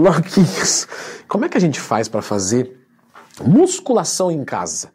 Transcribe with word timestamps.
Floquinhos, 0.00 0.88
como 1.28 1.44
é 1.44 1.48
que 1.50 1.58
a 1.58 1.60
gente 1.60 1.78
faz 1.78 2.08
para 2.08 2.22
fazer 2.22 2.74
musculação 3.44 4.30
em 4.30 4.42
casa? 4.46 4.90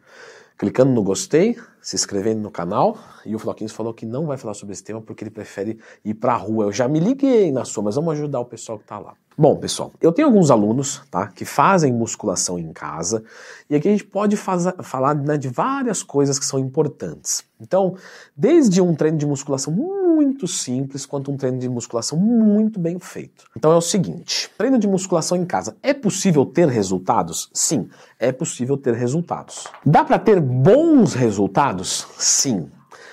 Clicando 0.58 0.90
no 0.90 1.00
gostei, 1.00 1.56
se 1.80 1.94
inscrevendo 1.94 2.40
no 2.40 2.50
canal, 2.50 2.98
e 3.24 3.32
o 3.32 3.38
Floquinhos 3.38 3.72
falou 3.72 3.94
que 3.94 4.04
não 4.04 4.26
vai 4.26 4.36
falar 4.36 4.54
sobre 4.54 4.72
esse 4.72 4.82
tema 4.82 5.00
porque 5.00 5.22
ele 5.22 5.30
prefere 5.30 5.78
ir 6.04 6.14
para 6.14 6.32
a 6.32 6.36
rua. 6.36 6.64
Eu 6.64 6.72
já 6.72 6.88
me 6.88 6.98
liguei 6.98 7.52
na 7.52 7.64
sua, 7.64 7.84
mas 7.84 7.94
vamos 7.94 8.14
ajudar 8.14 8.40
o 8.40 8.44
pessoal 8.44 8.78
que 8.78 8.84
está 8.84 8.98
lá. 8.98 9.14
Bom, 9.38 9.54
pessoal, 9.54 9.92
eu 10.00 10.10
tenho 10.10 10.26
alguns 10.26 10.50
alunos, 10.50 11.02
tá, 11.08 11.28
que 11.28 11.44
fazem 11.44 11.92
musculação 11.92 12.58
em 12.58 12.72
casa, 12.72 13.22
e 13.70 13.76
aqui 13.76 13.86
a 13.86 13.92
gente 13.92 14.04
pode 14.04 14.34
falar 14.36 15.14
né, 15.14 15.38
de 15.38 15.48
várias 15.48 16.02
coisas 16.02 16.36
que 16.36 16.44
são 16.44 16.58
importantes. 16.58 17.44
Então, 17.60 17.94
desde 18.36 18.80
um 18.80 18.92
treino 18.92 19.18
de 19.18 19.26
musculação 19.26 19.72
muito 20.16 20.48
simples, 20.48 21.04
quanto 21.04 21.30
um 21.30 21.36
treino 21.36 21.58
de 21.58 21.68
musculação 21.68 22.18
muito 22.18 22.80
bem 22.80 22.98
feito. 22.98 23.44
Então 23.54 23.70
é 23.70 23.76
o 23.76 23.82
seguinte, 23.82 24.50
treino 24.56 24.78
de 24.78 24.88
musculação 24.88 25.36
em 25.36 25.44
casa, 25.44 25.76
é 25.82 25.92
possível 25.92 26.46
ter 26.46 26.68
resultados? 26.68 27.50
Sim, 27.52 27.90
é 28.18 28.32
possível 28.32 28.78
ter 28.78 28.94
resultados. 28.94 29.66
Dá 29.84 30.02
para 30.02 30.18
ter 30.18 30.40
bons 30.40 31.12
resultados? 31.12 32.06
Sim. 32.16 32.70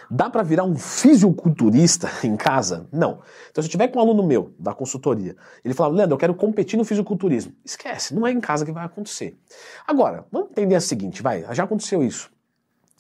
Dá 0.10 0.30
para 0.30 0.44
virar 0.44 0.64
um 0.64 0.76
fisiculturista 0.76 2.10
em 2.24 2.38
casa? 2.38 2.88
Não. 2.92 3.20
Então, 3.52 3.62
se 3.62 3.68
eu 3.68 3.72
tiver 3.72 3.90
com 3.90 4.00
um 4.00 4.02
aluno 4.02 4.24
meu 4.24 4.54
da 4.58 4.74
consultoria, 4.74 5.36
ele 5.64 5.74
fala, 5.74 5.94
Leandro, 5.94 6.14
eu 6.14 6.20
quero 6.20 6.34
competir 6.34 6.78
no 6.78 6.86
fisiculturismo. 6.86 7.52
Esquece, 7.66 8.16
não 8.16 8.26
é 8.26 8.32
em 8.32 8.40
casa 8.40 8.66
que 8.66 8.72
vai 8.72 8.86
acontecer. 8.86 9.38
Agora, 9.86 10.26
vamos 10.32 10.52
entender 10.52 10.76
a 10.76 10.82
seguinte, 10.82 11.22
vai, 11.22 11.46
já 11.54 11.64
aconteceu 11.64 12.02
isso. 12.02 12.33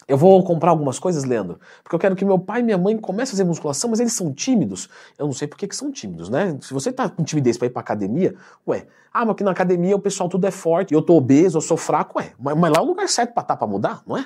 Eu 0.07 0.17
vou 0.17 0.43
comprar 0.43 0.71
algumas 0.71 0.99
coisas, 0.99 1.23
Leandro, 1.23 1.59
porque 1.83 1.95
eu 1.95 1.99
quero 1.99 2.15
que 2.15 2.25
meu 2.25 2.37
pai 2.37 2.59
e 2.59 2.63
minha 2.63 2.77
mãe 2.77 2.97
comecem 2.97 3.31
a 3.31 3.33
fazer 3.33 3.43
musculação, 3.43 3.89
mas 3.89 3.99
eles 3.99 4.13
são 4.13 4.33
tímidos. 4.33 4.89
Eu 5.17 5.25
não 5.25 5.33
sei 5.33 5.47
por 5.47 5.57
que, 5.57 5.67
que 5.67 5.75
são 5.75 5.91
tímidos, 5.91 6.29
né? 6.29 6.57
Se 6.61 6.73
você 6.73 6.91
tá 6.91 7.09
com 7.09 7.23
timidez 7.23 7.57
para 7.57 7.67
ir 7.67 7.69
pra 7.69 7.81
academia, 7.81 8.35
ué, 8.67 8.85
ah, 9.13 9.25
mas 9.25 9.29
aqui 9.29 9.43
na 9.43 9.51
academia 9.51 9.95
o 9.95 9.99
pessoal 9.99 10.27
tudo 10.27 10.45
é 10.45 10.51
forte, 10.51 10.93
eu 10.93 11.01
tô 11.01 11.15
obeso, 11.15 11.57
eu 11.57 11.61
sou 11.61 11.77
fraco, 11.77 12.19
ué, 12.19 12.33
mas, 12.39 12.57
mas 12.57 12.71
lá 12.71 12.79
é 12.79 12.81
o 12.81 12.85
lugar 12.85 13.07
certo 13.07 13.33
pra 13.33 13.43
tá, 13.43 13.55
pra 13.55 13.67
mudar, 13.67 14.01
não 14.05 14.17
é? 14.17 14.25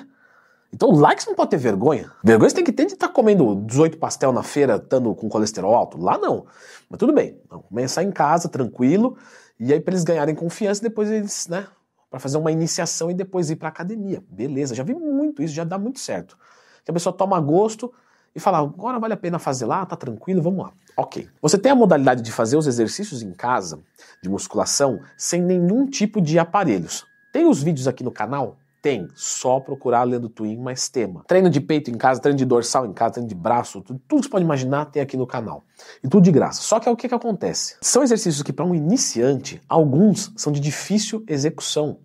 Então, 0.72 0.90
lá 0.90 1.14
que 1.14 1.22
você 1.22 1.30
não 1.30 1.36
pode 1.36 1.50
ter 1.50 1.56
vergonha. 1.56 2.10
Vergonha 2.22 2.50
você 2.50 2.56
tem 2.56 2.64
que 2.64 2.72
ter 2.72 2.84
de 2.84 2.92
estar 2.92 3.08
tá 3.08 3.12
comendo 3.12 3.54
18 3.66 3.96
pastel 3.96 4.32
na 4.32 4.42
feira, 4.42 4.76
estando 4.76 5.14
com 5.14 5.28
colesterol 5.28 5.74
alto. 5.74 5.98
Lá 5.98 6.18
não. 6.18 6.44
Mas 6.90 6.98
tudo 6.98 7.12
bem. 7.12 7.40
Então, 7.46 7.62
começar 7.62 8.02
em 8.02 8.10
casa, 8.10 8.48
tranquilo. 8.48 9.16
E 9.58 9.72
aí, 9.72 9.80
para 9.80 9.94
eles 9.94 10.04
ganharem 10.04 10.34
confiança, 10.34 10.82
depois 10.82 11.10
eles, 11.10 11.48
né? 11.48 11.66
Para 12.10 12.18
fazer 12.18 12.38
uma 12.38 12.50
iniciação 12.50 13.10
e 13.10 13.14
depois 13.14 13.50
ir 13.50 13.56
para 13.56 13.68
academia. 13.68 14.22
Beleza, 14.28 14.74
já 14.74 14.82
vi 14.82 14.94
muito 14.94 15.42
isso, 15.42 15.54
já 15.54 15.64
dá 15.64 15.78
muito 15.78 15.98
certo. 15.98 16.38
Que 16.84 16.90
a 16.90 16.94
pessoa 16.94 17.12
toma 17.12 17.38
gosto 17.40 17.92
e 18.34 18.40
fala, 18.40 18.58
agora 18.58 18.98
vale 18.98 19.14
a 19.14 19.16
pena 19.16 19.38
fazer 19.38 19.66
lá, 19.66 19.84
tá 19.84 19.96
tranquilo, 19.96 20.42
vamos 20.42 20.64
lá. 20.64 20.72
Ok. 20.96 21.28
Você 21.42 21.58
tem 21.58 21.72
a 21.72 21.74
modalidade 21.74 22.22
de 22.22 22.32
fazer 22.32 22.56
os 22.56 22.66
exercícios 22.66 23.22
em 23.22 23.32
casa, 23.32 23.80
de 24.22 24.28
musculação, 24.28 25.00
sem 25.16 25.42
nenhum 25.42 25.86
tipo 25.86 26.20
de 26.20 26.38
aparelhos. 26.38 27.04
Tem 27.32 27.46
os 27.46 27.62
vídeos 27.62 27.86
aqui 27.86 28.02
no 28.02 28.10
canal 28.10 28.56
tem, 28.80 29.08
só 29.14 29.60
procurar 29.60 30.04
lendo 30.04 30.28
Twin 30.28 30.56
mais 30.56 30.88
tema. 30.88 31.24
Treino 31.26 31.50
de 31.50 31.60
peito 31.60 31.90
em 31.90 31.94
casa, 31.94 32.20
treino 32.20 32.38
de 32.38 32.44
dorsal 32.44 32.86
em 32.86 32.92
casa, 32.92 33.14
treino 33.14 33.28
de 33.28 33.34
braço, 33.34 33.80
tudo, 33.80 34.00
tudo 34.06 34.20
que 34.20 34.26
você 34.26 34.30
pode 34.30 34.44
imaginar 34.44 34.86
tem 34.86 35.02
aqui 35.02 35.16
no 35.16 35.26
canal. 35.26 35.64
E 36.02 36.08
tudo 36.08 36.22
de 36.22 36.32
graça. 36.32 36.62
Só 36.62 36.80
que 36.80 36.88
é 36.88 36.92
o 36.92 36.96
que, 36.96 37.08
que 37.08 37.14
acontece? 37.14 37.76
São 37.80 38.02
exercícios 38.02 38.42
que 38.42 38.52
para 38.52 38.64
um 38.64 38.74
iniciante, 38.74 39.60
alguns 39.68 40.32
são 40.36 40.52
de 40.52 40.60
difícil 40.60 41.24
execução. 41.28 41.98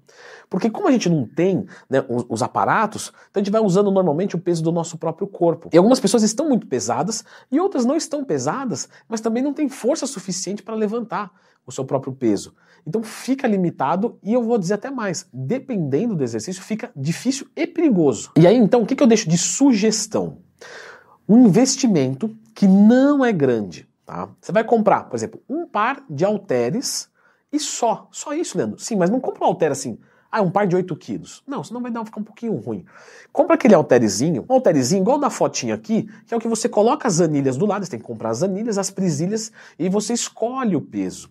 Porque 0.50 0.70
como 0.70 0.88
a 0.88 0.92
gente 0.92 1.10
não 1.10 1.26
tem 1.26 1.66
né, 1.90 2.04
os, 2.08 2.26
os, 2.30 2.44
aparatos, 2.44 3.12
então 3.30 3.42
a 3.42 3.44
gente 3.44 3.52
vai 3.52 3.62
usando 3.62 3.90
normalmente 3.90 4.36
o 4.36 4.40
peso 4.40 4.62
do 4.62 4.72
nosso 4.72 4.98
próprio 4.98 5.28
corpo. 5.28 5.70
E 5.74 5.78
algumas 5.78 6.00
pessoas 6.00 6.24
estão 6.24 6.48
muito 6.48 6.68
pesadas 6.68 7.24
e 7.52 7.60
outras 7.60 7.86
não 7.86 7.96
estão 7.96 8.24
pesadas, 8.24 8.88
mas 9.08 9.22
também 9.22 9.42
não 9.42 9.54
têm 9.54 9.68
força 9.70 10.06
suficiente 10.06 10.62
para 10.62 10.76
levantar 10.76 11.32
o 11.66 11.72
seu 11.72 11.86
próprio 11.86 12.14
peso. 12.14 12.54
Então 12.86 13.02
fica 13.02 13.48
limitado 13.48 14.18
e 14.22 14.34
eu 14.34 14.44
vou 14.44 14.58
dizer 14.58 14.76
até 14.76 14.92
mais, 14.92 15.28
dependendo 15.34 16.16
do 16.16 16.24
exercício, 16.24 16.62
fica 16.62 16.92
difícil 16.96 17.48
e 17.56 17.66
perigoso. 17.66 18.32
E 18.38 18.46
aí 18.46 18.58
então, 18.58 18.82
o 18.82 18.86
que, 18.86 18.96
que 18.96 19.04
eu 19.04 19.08
deixo 19.08 19.30
de 19.30 19.38
sugestão? 19.38 20.40
Um 21.28 21.48
investimento 21.48 22.36
que 22.54 22.68
não 22.68 23.24
é 23.24 23.32
grande. 23.32 23.88
Tá? 24.06 24.30
Você 24.42 24.52
vai 24.52 24.64
comprar, 24.64 25.06
por 25.06 25.16
exemplo, 25.16 25.42
um 25.50 25.66
par 25.66 26.04
de 26.10 26.26
halteres 26.26 27.10
e 27.54 27.60
só. 27.60 28.08
Só 28.12 28.34
isso, 28.34 28.58
Leandro. 28.58 28.80
Sim, 28.80 28.96
mas 28.96 29.12
não 29.12 29.20
compra 29.20 29.46
um 29.46 29.48
halter 29.48 29.72
assim. 29.72 30.00
Ah, 30.32 30.42
um 30.42 30.50
par 30.50 30.66
de 30.66 30.76
8 30.76 30.96
quilos. 30.96 31.44
Não, 31.46 31.64
senão 31.64 31.80
vai 31.80 31.92
dar, 31.92 32.04
ficar 32.04 32.20
um 32.20 32.24
pouquinho 32.24 32.56
ruim. 32.56 32.84
Compra 33.32 33.54
aquele 33.54 33.76
halterezinho, 33.76 34.44
um 34.50 34.54
halterezinho 34.54 35.04
igual 35.04 35.20
na 35.20 35.30
fotinha 35.30 35.76
aqui, 35.76 36.10
que 36.26 36.34
é 36.34 36.38
o 36.38 36.40
que 36.40 36.48
você 36.48 36.68
coloca 36.68 37.08
as 37.08 37.22
anilhas 37.22 37.56
do 37.56 37.68
lado, 37.68 37.86
você 37.86 37.92
tem 37.92 38.00
que 38.00 38.06
comprar 38.06 38.32
as 38.32 38.42
anilhas, 38.42 38.80
as 38.80 38.90
presilhas, 38.90 39.52
e 39.78 39.88
você 39.88 40.12
escolhe 40.14 40.76
o 40.76 40.82
peso. 40.82 41.30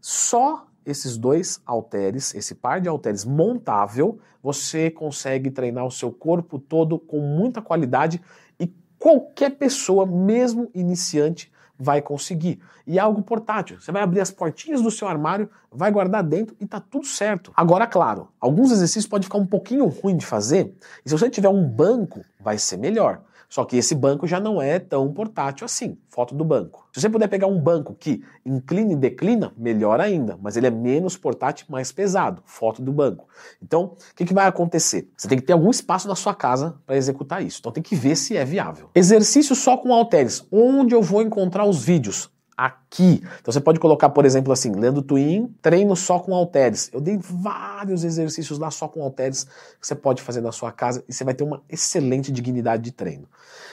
Só 0.00 0.66
esses 0.84 1.16
dois 1.16 1.60
halteres, 1.64 2.34
esse 2.34 2.52
par 2.52 2.80
de 2.80 2.88
halteres 2.88 3.24
montável, 3.24 4.18
você 4.42 4.90
consegue 4.90 5.48
treinar 5.48 5.86
o 5.86 5.90
seu 5.90 6.10
corpo 6.10 6.58
todo 6.58 6.98
com 6.98 7.20
muita 7.20 7.62
qualidade 7.62 8.20
e 8.58 8.72
qualquer 8.98 9.50
pessoa, 9.50 10.04
mesmo 10.04 10.68
iniciante, 10.74 11.52
vai 11.78 12.00
conseguir. 12.00 12.60
E 12.86 12.98
é 12.98 13.00
algo 13.00 13.22
portátil. 13.22 13.80
Você 13.80 13.92
vai 13.92 14.02
abrir 14.02 14.20
as 14.20 14.30
portinhas 14.30 14.80
do 14.80 14.90
seu 14.90 15.08
armário, 15.08 15.48
vai 15.70 15.90
guardar 15.90 16.22
dentro 16.22 16.56
e 16.60 16.66
tá 16.66 16.80
tudo 16.80 17.06
certo. 17.06 17.52
Agora, 17.56 17.86
claro, 17.86 18.28
alguns 18.40 18.70
exercícios 18.72 19.06
podem 19.06 19.24
ficar 19.24 19.38
um 19.38 19.46
pouquinho 19.46 19.86
ruim 19.86 20.16
de 20.16 20.24
fazer, 20.24 20.74
e 21.04 21.08
se 21.08 21.16
você 21.16 21.28
tiver 21.28 21.48
um 21.48 21.66
banco, 21.68 22.24
vai 22.40 22.58
ser 22.58 22.76
melhor. 22.76 23.20
Só 23.48 23.64
que 23.64 23.76
esse 23.76 23.94
banco 23.94 24.26
já 24.26 24.40
não 24.40 24.60
é 24.60 24.78
tão 24.78 25.12
portátil 25.12 25.64
assim. 25.64 25.96
Foto 26.08 26.34
do 26.34 26.44
banco. 26.44 26.88
Se 26.92 27.00
você 27.00 27.08
puder 27.08 27.28
pegar 27.28 27.46
um 27.46 27.60
banco 27.60 27.94
que 27.94 28.22
inclina 28.44 28.92
e 28.92 28.96
declina, 28.96 29.52
melhor 29.56 30.00
ainda, 30.00 30.38
mas 30.40 30.56
ele 30.56 30.66
é 30.66 30.70
menos 30.70 31.16
portátil, 31.16 31.66
mais 31.68 31.92
pesado. 31.92 32.42
Foto 32.44 32.82
do 32.82 32.92
banco. 32.92 33.28
Então, 33.62 33.84
o 33.84 34.14
que, 34.14 34.24
que 34.24 34.34
vai 34.34 34.46
acontecer? 34.46 35.10
Você 35.16 35.28
tem 35.28 35.38
que 35.38 35.44
ter 35.44 35.52
algum 35.52 35.70
espaço 35.70 36.08
na 36.08 36.14
sua 36.14 36.34
casa 36.34 36.76
para 36.86 36.96
executar 36.96 37.44
isso. 37.44 37.58
Então, 37.60 37.72
tem 37.72 37.82
que 37.82 37.94
ver 37.94 38.16
se 38.16 38.36
é 38.36 38.44
viável. 38.44 38.90
Exercício 38.94 39.54
só 39.54 39.76
com 39.76 39.92
halteres. 39.92 40.46
Onde 40.50 40.94
eu 40.94 41.02
vou 41.02 41.22
encontrar 41.22 41.64
os 41.64 41.84
vídeos? 41.84 42.30
Aqui. 42.56 43.22
Então 43.40 43.52
você 43.52 43.60
pode 43.60 43.78
colocar, 43.78 44.08
por 44.08 44.24
exemplo, 44.24 44.52
assim, 44.52 44.72
lendo 44.72 45.02
Twin, 45.02 45.54
treino 45.60 45.94
só 45.94 46.18
com 46.18 46.34
halteres. 46.34 46.88
Eu 46.92 47.00
dei 47.00 47.18
vários 47.20 48.02
exercícios 48.02 48.58
lá 48.58 48.70
só 48.70 48.88
com 48.88 49.02
halteres 49.02 49.44
que 49.44 49.86
você 49.86 49.94
pode 49.94 50.22
fazer 50.22 50.40
na 50.40 50.52
sua 50.52 50.72
casa 50.72 51.04
e 51.06 51.12
você 51.12 51.22
vai 51.22 51.34
ter 51.34 51.44
uma 51.44 51.62
excelente 51.68 52.32
dignidade 52.32 52.82
de 52.82 52.92
treino. 52.92 53.28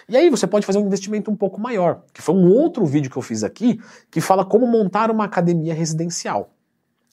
E 0.09 0.17
aí 0.17 0.29
você 0.29 0.45
pode 0.45 0.65
fazer 0.65 0.79
um 0.79 0.85
investimento 0.85 1.31
um 1.31 1.35
pouco 1.35 1.61
maior, 1.61 2.01
que 2.13 2.21
foi 2.21 2.35
um 2.35 2.51
outro 2.51 2.85
vídeo 2.85 3.09
que 3.09 3.17
eu 3.17 3.21
fiz 3.21 3.43
aqui, 3.43 3.79
que 4.11 4.19
fala 4.19 4.43
como 4.43 4.67
montar 4.67 5.09
uma 5.09 5.23
academia 5.23 5.73
residencial. 5.73 6.49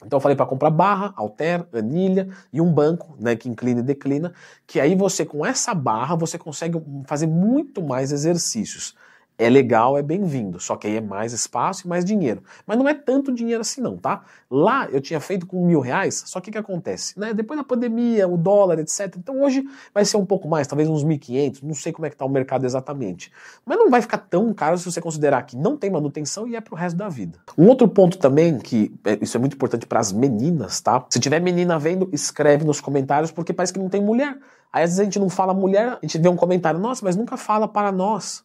Então 0.05 0.17
eu 0.17 0.21
falei 0.21 0.35
para 0.35 0.47
comprar 0.47 0.71
barra, 0.71 1.13
alter, 1.15 1.65
anilha 1.73 2.29
e 2.53 2.61
um 2.61 2.73
banco, 2.73 3.15
né, 3.21 3.37
que 3.37 3.49
inclina 3.49 3.81
e 3.81 3.83
declina, 3.83 4.33
que 4.67 4.81
aí 4.81 4.95
você 4.95 5.27
com 5.27 5.45
essa 5.45 5.75
barra 5.75 6.17
você 6.17 6.39
consegue 6.39 6.83
fazer 7.07 7.27
muito 7.27 7.83
mais 7.83 8.11
exercícios 8.11 8.95
é 9.41 9.49
legal, 9.49 9.97
é 9.97 10.03
bem-vindo, 10.03 10.61
só 10.61 10.77
que 10.77 10.87
aí 10.87 10.97
é 10.97 11.01
mais 11.01 11.33
espaço 11.33 11.87
e 11.87 11.89
mais 11.89 12.05
dinheiro. 12.05 12.43
Mas 12.67 12.77
não 12.77 12.87
é 12.87 12.93
tanto 12.93 13.33
dinheiro 13.33 13.63
assim 13.63 13.81
não, 13.81 13.97
tá? 13.97 14.23
Lá 14.51 14.87
eu 14.93 15.01
tinha 15.01 15.19
feito 15.19 15.47
com 15.47 15.65
mil 15.67 15.81
reais, 15.81 16.23
só 16.27 16.41
que 16.41 16.51
o 16.51 16.53
que 16.53 16.59
acontece? 16.59 17.19
Né? 17.19 17.33
Depois 17.33 17.59
da 17.59 17.65
pandemia, 17.65 18.29
o 18.29 18.37
dólar, 18.37 18.79
etc. 18.79 19.17
Então 19.17 19.41
hoje 19.41 19.65
vai 19.95 20.05
ser 20.05 20.19
um 20.19 20.27
pouco 20.27 20.47
mais, 20.47 20.67
talvez 20.67 20.91
uns 20.91 21.03
1.500, 21.03 21.63
não 21.63 21.73
sei 21.73 21.91
como 21.91 22.05
é 22.05 22.11
que 22.11 22.17
tá 22.17 22.27
o 22.27 22.29
mercado 22.29 22.67
exatamente. 22.67 23.33
Mas 23.65 23.79
não 23.79 23.89
vai 23.89 24.03
ficar 24.03 24.19
tão 24.19 24.53
caro 24.53 24.77
se 24.77 24.85
você 24.85 25.01
considerar 25.01 25.43
que 25.45 25.57
não 25.57 25.75
tem 25.75 25.89
manutenção 25.89 26.47
e 26.47 26.55
é 26.55 26.61
pro 26.61 26.77
resto 26.77 26.97
da 26.97 27.09
vida. 27.09 27.39
Um 27.57 27.67
outro 27.67 27.89
ponto 27.89 28.19
também, 28.19 28.59
que 28.59 28.95
é, 29.07 29.19
isso 29.23 29.39
é 29.39 29.41
muito 29.41 29.55
importante 29.55 29.87
para 29.87 30.01
as 30.01 30.13
meninas, 30.13 30.83
tá? 30.83 31.07
Se 31.09 31.19
tiver 31.19 31.41
menina 31.41 31.79
vendo, 31.79 32.11
escreve 32.13 32.63
nos 32.63 32.79
comentários, 32.79 33.33
porque 33.33 33.55
parece 33.55 33.73
que 33.73 33.79
não 33.79 33.89
tem 33.89 34.03
mulher. 34.03 34.37
Aí 34.71 34.85
às 34.85 34.91
vezes 34.91 35.01
a 35.01 35.05
gente 35.05 35.19
não 35.19 35.31
fala 35.31 35.55
mulher, 35.55 35.93
a 35.93 35.99
gente 36.03 36.19
vê 36.19 36.29
um 36.29 36.37
comentário, 36.37 36.79
nossa, 36.79 37.03
mas 37.03 37.17
nunca 37.17 37.39
fala 37.39 37.67
para 37.67 37.91
nós. 37.91 38.45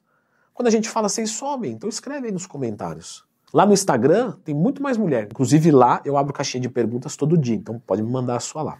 Quando 0.56 0.70
a 0.70 0.72
gente 0.72 0.90
fala, 0.90 1.10
vocês 1.10 1.32
somem, 1.32 1.74
então 1.74 1.90
escreve 1.90 2.28
aí 2.28 2.32
nos 2.32 2.48
comentários. 2.48 3.26
Lá 3.54 3.66
no 3.66 3.74
Instagram 3.74 4.32
tem 4.46 4.56
muito 4.56 4.82
mais 4.82 4.96
mulher. 4.96 5.28
Inclusive 5.30 5.70
lá 5.70 6.02
eu 6.06 6.16
abro 6.16 6.32
caixinha 6.32 6.62
de 6.62 6.70
perguntas 6.70 7.18
todo 7.18 7.38
dia, 7.38 7.56
então 7.56 7.78
pode 7.86 8.02
me 8.02 8.10
mandar 8.10 8.38
a 8.38 8.40
sua 8.40 8.64
lá. 8.64 8.78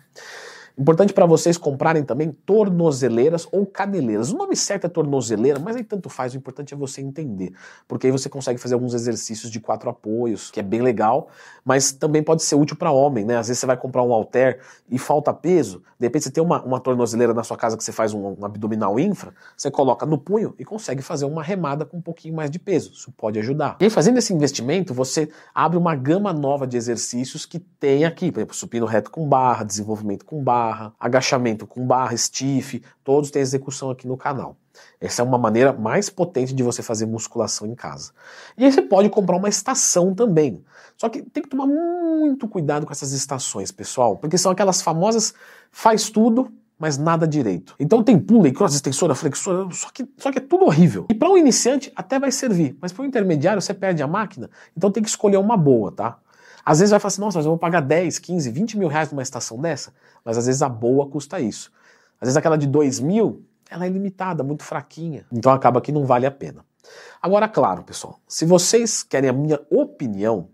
Importante 0.78 1.14
para 1.14 1.26
vocês 1.26 1.58
comprarem 1.58 2.04
também 2.04 2.32
tornozeleiras 2.46 3.48
ou 3.50 3.66
caneleiras. 3.66 4.32
O 4.32 4.38
nome 4.38 4.56
certo 4.58 4.86
é 4.86 4.90
tornozeleira, 4.90 5.58
mas 5.58 5.78
aí 5.78 5.84
tanto 5.84 6.10
faz, 6.10 6.34
o 6.34 6.38
importante 6.38 6.74
é 6.74 6.78
você 6.78 7.02
entender. 7.02 7.54
Porque 7.88 8.08
aí 8.08 8.12
você 8.12 8.28
consegue 8.28 8.60
fazer 8.60 8.74
alguns 8.74 8.94
exercícios 8.94 9.50
de 9.50 9.60
quatro 9.60 9.90
apoios, 9.90 10.52
que 10.52 10.60
é 10.60 10.64
bem 10.64 10.82
legal, 10.82 11.30
mas 11.64 11.94
também 11.94 12.22
pode 12.22 12.44
ser 12.44 12.56
útil 12.56 12.76
para 12.76 12.92
homem, 12.92 13.24
né? 13.24 13.38
Às 13.38 13.48
vezes 13.48 13.60
você 13.60 13.66
vai 13.66 13.78
comprar 13.78 14.04
um 14.04 14.12
halter 14.12 14.60
e 14.90 15.00
falta 15.00 15.34
peso, 15.34 15.82
de 15.98 16.06
repente 16.08 16.26
você 16.26 16.32
tem 16.32 16.44
uma, 16.44 16.62
uma 16.62 16.80
tornozeleira 16.80 17.34
na 17.34 17.44
sua 17.44 17.56
casa 17.56 17.78
que 17.78 17.84
você 17.84 17.94
faz 17.94 18.14
um, 18.14 18.36
um 18.38 18.46
abdominal 18.46 19.00
infra, 19.00 19.34
você 19.56 19.72
coloca 19.72 20.06
no 20.06 20.18
punho 20.18 20.54
e 20.60 20.66
consegue 20.66 21.02
fazer 21.02 21.24
uma 21.24 21.42
remada 21.42 21.86
com 21.86 21.98
um 21.98 22.02
pouquinho 22.02 22.36
mais 22.36 22.52
de 22.52 22.60
peso. 22.60 22.92
Isso 22.92 23.14
pode 23.16 23.40
ajudar. 23.40 23.78
E 23.80 23.86
aí, 23.86 23.90
fazendo 23.90 24.18
esse 24.18 24.34
investimento, 24.34 24.94
você 24.94 25.30
abre 25.54 25.78
uma 25.78 25.96
gama 25.96 26.34
nova 26.34 26.68
de 26.68 26.76
exercícios 26.76 27.46
que 27.46 27.60
tem 27.60 28.04
aqui, 28.04 28.30
por 28.32 28.40
exemplo, 28.40 28.56
supino 28.56 28.86
reto 28.86 29.10
com 29.10 29.28
barra, 29.28 29.64
desenvolvimento 29.64 30.26
com 30.26 30.44
barra, 30.44 30.65
barra, 30.66 30.94
agachamento 31.00 31.68
com 31.68 31.86
barra, 31.86 32.18
stiff, 32.18 32.82
todos 33.04 33.30
têm 33.30 33.42
execução 33.42 33.92
aqui 33.92 34.08
no 34.08 34.18
canal. 34.18 34.58
Essa 35.00 35.22
é 35.22 35.26
uma 35.26 35.38
maneira 35.38 35.72
mais 35.72 36.10
potente 36.10 36.54
de 36.54 36.64
você 36.64 36.82
fazer 36.82 37.06
musculação 37.06 37.68
em 37.68 37.76
casa. 37.76 38.12
E 38.58 38.66
aí 38.66 38.72
você 38.72 38.82
pode 38.82 39.10
comprar 39.10 39.38
uma 39.38 39.48
estação 39.48 40.14
também. 40.14 40.64
Só 40.98 41.08
que 41.08 41.22
tem 41.22 41.44
que 41.44 41.50
tomar 41.50 41.68
muito 41.68 42.48
cuidado 42.48 42.86
com 42.86 42.92
essas 42.92 43.12
estações, 43.12 43.72
pessoal, 43.72 44.18
porque 44.18 44.38
são 44.38 44.52
aquelas 44.52 44.82
famosas 44.82 45.34
faz 45.72 46.10
tudo, 46.10 46.52
mas 46.78 46.98
nada 46.98 47.28
direito. 47.28 47.76
Então 47.80 48.04
tem 48.04 48.20
pulley, 48.20 48.52
cross, 48.52 48.74
extensora, 48.74 49.16
flexora, 49.16 49.70
só 49.72 49.90
que, 49.94 50.06
só 50.18 50.32
que 50.32 50.40
é 50.40 50.42
tudo 50.42 50.66
horrível. 50.66 51.06
E 51.10 51.14
para 51.14 51.30
um 51.30 51.38
iniciante 51.38 51.92
até 51.96 52.20
vai 52.20 52.32
servir, 52.32 52.78
mas 52.82 52.92
para 52.92 53.04
um 53.04 53.06
intermediário 53.06 53.62
você 53.62 53.74
perde 53.74 54.02
a 54.04 54.08
máquina, 54.08 54.50
então 54.76 54.92
tem 54.92 55.04
que 55.04 55.10
escolher 55.10 55.38
uma 55.38 55.56
boa, 55.56 55.92
tá? 55.92 56.18
Às 56.66 56.80
vezes 56.80 56.92
vai 56.92 57.00
falar 57.00 57.10
assim, 57.10 57.22
nossa, 57.22 57.38
mas 57.38 57.46
eu 57.46 57.52
vou 57.52 57.60
pagar 57.60 57.82
10, 57.82 58.18
15, 58.18 58.50
20 58.50 58.78
mil 58.78 58.88
reais 58.88 59.12
numa 59.12 59.22
estação 59.22 59.60
dessa, 59.60 59.94
mas 60.24 60.38
às 60.38 60.48
vezes 60.48 60.62
a 60.64 60.70
boa 60.70 61.08
custa 61.08 61.40
isso. 61.40 61.72
Às 62.20 62.28
vezes 62.28 62.38
aquela 62.38 62.58
de 62.58 62.66
2 62.66 63.00
mil, 63.00 63.46
ela 63.70 63.86
é 63.86 63.90
limitada, 63.90 64.44
muito 64.44 64.64
fraquinha, 64.64 65.26
então 65.32 65.52
acaba 65.52 65.80
que 65.80 65.92
não 65.92 66.06
vale 66.06 66.26
a 66.26 66.32
pena. 66.32 66.66
Agora, 67.22 67.48
claro, 67.48 67.84
pessoal, 67.84 68.20
se 68.28 68.46
vocês 68.46 69.04
querem 69.04 69.30
a 69.30 69.34
minha 69.34 69.60
opinião, 69.70 70.50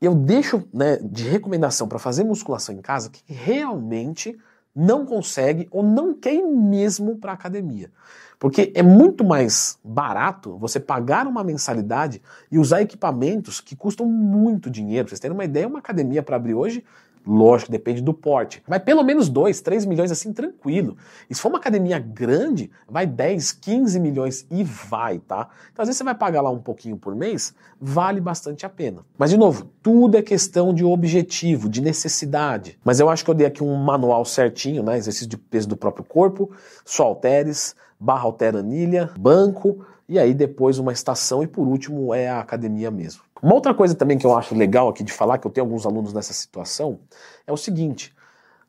eu 0.00 0.14
deixo 0.14 0.66
né, 0.72 0.96
de 0.96 1.28
recomendação 1.28 1.86
para 1.86 1.98
fazer 1.98 2.24
musculação 2.24 2.74
em 2.74 2.80
casa 2.80 3.10
que 3.10 3.22
realmente 3.32 4.38
não 4.74 5.04
consegue 5.04 5.68
ou 5.70 5.82
não 5.82 6.14
quer 6.14 6.34
ir 6.34 6.42
mesmo 6.42 7.16
para 7.16 7.32
academia. 7.32 7.90
Porque 8.38 8.72
é 8.74 8.82
muito 8.82 9.24
mais 9.24 9.78
barato 9.84 10.58
você 10.58 10.80
pagar 10.80 11.26
uma 11.26 11.44
mensalidade 11.44 12.20
e 12.50 12.58
usar 12.58 12.82
equipamentos 12.82 13.60
que 13.60 13.76
custam 13.76 14.06
muito 14.06 14.68
dinheiro. 14.68 15.04
Pra 15.04 15.10
vocês 15.10 15.20
terem 15.20 15.36
uma 15.36 15.44
ideia, 15.44 15.68
uma 15.68 15.78
academia 15.78 16.22
para 16.22 16.36
abrir 16.36 16.54
hoje 16.54 16.84
Lógico, 17.26 17.70
depende 17.70 18.02
do 18.02 18.12
porte. 18.12 18.62
Vai 18.66 18.80
pelo 18.80 19.02
menos 19.02 19.28
2, 19.28 19.60
3 19.60 19.86
milhões 19.86 20.10
assim, 20.10 20.32
tranquilo. 20.32 20.96
E 21.30 21.34
se 21.34 21.40
for 21.40 21.48
uma 21.48 21.58
academia 21.58 21.98
grande, 21.98 22.70
vai 22.88 23.06
10, 23.06 23.52
15 23.52 24.00
milhões 24.00 24.46
e 24.50 24.64
vai, 24.64 25.18
tá? 25.20 25.48
Então 25.72 25.82
às 25.82 25.88
vezes 25.88 25.98
você 25.98 26.04
vai 26.04 26.14
pagar 26.14 26.42
lá 26.42 26.50
um 26.50 26.58
pouquinho 26.58 26.96
por 26.96 27.14
mês, 27.14 27.54
vale 27.80 28.20
bastante 28.20 28.66
a 28.66 28.68
pena. 28.68 29.04
Mas 29.16 29.30
de 29.30 29.36
novo, 29.36 29.70
tudo 29.82 30.16
é 30.16 30.22
questão 30.22 30.74
de 30.74 30.84
objetivo, 30.84 31.68
de 31.68 31.80
necessidade. 31.80 32.78
Mas 32.84 32.98
eu 32.98 33.08
acho 33.08 33.24
que 33.24 33.30
eu 33.30 33.34
dei 33.34 33.46
aqui 33.46 33.62
um 33.62 33.74
manual 33.76 34.24
certinho, 34.24 34.82
né? 34.82 34.98
Exercício 34.98 35.28
de 35.28 35.36
peso 35.36 35.68
do 35.68 35.76
próprio 35.76 36.04
corpo, 36.04 36.50
só 36.84 37.04
halteres, 37.04 37.76
barra 37.98 38.24
altera 38.24 38.58
anilha, 38.58 39.10
banco, 39.16 39.84
e 40.08 40.18
aí 40.18 40.34
depois 40.34 40.78
uma 40.78 40.92
estação 40.92 41.42
e 41.42 41.46
por 41.46 41.66
último 41.68 42.12
é 42.12 42.28
a 42.28 42.40
academia 42.40 42.90
mesmo. 42.90 43.22
Uma 43.42 43.54
outra 43.54 43.74
coisa 43.74 43.92
também 43.94 44.16
que 44.16 44.24
eu 44.24 44.36
acho 44.36 44.54
legal 44.54 44.88
aqui 44.88 45.02
de 45.02 45.12
falar, 45.12 45.36
que 45.36 45.46
eu 45.46 45.50
tenho 45.50 45.66
alguns 45.66 45.84
alunos 45.84 46.12
nessa 46.12 46.32
situação, 46.32 47.00
é 47.44 47.52
o 47.52 47.56
seguinte: 47.56 48.14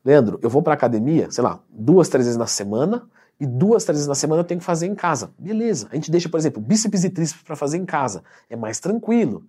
Leandro, 0.04 0.38
eu 0.42 0.50
vou 0.50 0.62
para 0.62 0.74
academia, 0.74 1.30
sei 1.30 1.44
lá, 1.44 1.60
duas, 1.70 2.08
três 2.08 2.26
vezes 2.26 2.36
na 2.36 2.48
semana, 2.48 3.08
e 3.38 3.46
duas, 3.46 3.84
três 3.84 3.98
vezes 3.98 4.08
na 4.08 4.14
semana 4.14 4.40
eu 4.40 4.44
tenho 4.44 4.58
que 4.58 4.66
fazer 4.66 4.86
em 4.86 4.94
casa. 4.94 5.30
Beleza. 5.38 5.88
A 5.92 5.94
gente 5.94 6.10
deixa, 6.10 6.28
por 6.28 6.38
exemplo, 6.38 6.60
bíceps 6.60 7.04
e 7.04 7.10
tríceps 7.10 7.42
para 7.42 7.54
fazer 7.54 7.78
em 7.78 7.84
casa. 7.84 8.22
É 8.50 8.56
mais 8.56 8.80
tranquilo. 8.80 9.44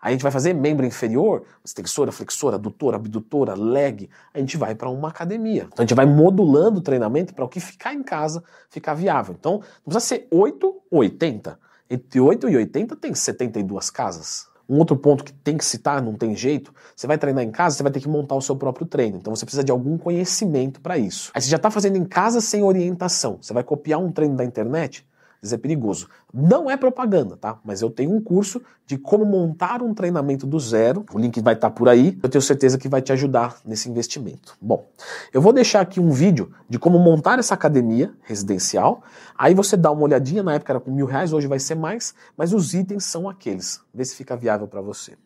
Aí 0.00 0.10
a 0.10 0.12
gente 0.12 0.22
vai 0.22 0.30
fazer 0.30 0.52
membro 0.52 0.86
inferior, 0.86 1.42
extensora, 1.64 2.12
flexora, 2.12 2.54
adutora, 2.54 2.96
abdutora, 2.96 3.54
leg. 3.54 4.08
A 4.32 4.38
gente 4.38 4.56
vai 4.56 4.74
para 4.74 4.88
uma 4.88 5.08
academia. 5.08 5.64
Então 5.72 5.82
a 5.82 5.82
gente 5.82 5.94
vai 5.94 6.06
modulando 6.06 6.78
o 6.78 6.82
treinamento 6.82 7.34
para 7.34 7.44
o 7.44 7.48
que 7.48 7.58
ficar 7.58 7.94
em 7.94 8.02
casa 8.02 8.44
ficar 8.70 8.94
viável. 8.94 9.34
Então 9.36 9.54
não 9.54 9.92
precisa 9.92 10.00
ser 10.00 10.28
8 10.30 10.66
ou 10.66 10.98
80. 10.98 11.58
Entre 11.90 12.20
8 12.20 12.48
e 12.48 12.56
80 12.56 12.96
tem 12.96 13.12
72 13.12 13.90
casas. 13.90 14.46
Um 14.68 14.78
outro 14.78 14.96
ponto 14.96 15.24
que 15.24 15.32
tem 15.32 15.56
que 15.56 15.64
citar, 15.64 16.02
não 16.02 16.12
tem 16.12 16.36
jeito, 16.36 16.74
você 16.94 17.06
vai 17.06 17.16
treinar 17.16 17.42
em 17.42 17.50
casa, 17.50 17.76
você 17.76 17.82
vai 17.82 17.90
ter 17.90 18.00
que 18.00 18.08
montar 18.08 18.34
o 18.34 18.42
seu 18.42 18.54
próprio 18.54 18.86
treino. 18.86 19.16
Então 19.16 19.34
você 19.34 19.46
precisa 19.46 19.64
de 19.64 19.72
algum 19.72 19.96
conhecimento 19.96 20.80
para 20.80 20.98
isso. 20.98 21.30
Aí 21.34 21.40
você 21.40 21.48
já 21.48 21.56
está 21.56 21.70
fazendo 21.70 21.96
em 21.96 22.04
casa 22.04 22.40
sem 22.42 22.62
orientação. 22.62 23.38
Você 23.40 23.54
vai 23.54 23.64
copiar 23.64 23.98
um 23.98 24.12
treino 24.12 24.36
da 24.36 24.44
internet? 24.44 25.07
Isso 25.42 25.54
é 25.54 25.58
perigoso. 25.58 26.08
Não 26.32 26.70
é 26.70 26.76
propaganda, 26.76 27.36
tá? 27.36 27.58
Mas 27.64 27.80
eu 27.80 27.90
tenho 27.90 28.12
um 28.12 28.20
curso 28.20 28.60
de 28.86 28.98
como 28.98 29.24
montar 29.24 29.82
um 29.82 29.94
treinamento 29.94 30.46
do 30.46 30.58
zero. 30.58 31.04
O 31.12 31.18
link 31.18 31.40
vai 31.40 31.54
estar 31.54 31.70
tá 31.70 31.74
por 31.74 31.88
aí. 31.88 32.18
Eu 32.22 32.28
tenho 32.28 32.42
certeza 32.42 32.76
que 32.76 32.88
vai 32.88 33.00
te 33.00 33.12
ajudar 33.12 33.58
nesse 33.64 33.88
investimento. 33.88 34.56
Bom, 34.60 34.88
eu 35.32 35.40
vou 35.40 35.52
deixar 35.52 35.80
aqui 35.80 36.00
um 36.00 36.10
vídeo 36.10 36.52
de 36.68 36.78
como 36.78 36.98
montar 36.98 37.38
essa 37.38 37.54
academia 37.54 38.12
residencial. 38.22 39.02
Aí 39.36 39.54
você 39.54 39.76
dá 39.76 39.90
uma 39.90 40.02
olhadinha. 40.02 40.42
Na 40.42 40.54
época 40.54 40.72
era 40.72 40.80
com 40.80 40.90
mil 40.90 41.06
reais, 41.06 41.32
hoje 41.32 41.46
vai 41.46 41.60
ser 41.60 41.76
mais. 41.76 42.14
Mas 42.36 42.52
os 42.52 42.74
itens 42.74 43.04
são 43.04 43.28
aqueles. 43.28 43.80
Vê 43.94 44.04
se 44.04 44.16
fica 44.16 44.36
viável 44.36 44.66
para 44.66 44.80
você. 44.80 45.16